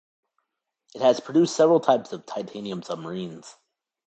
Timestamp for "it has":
0.95-1.19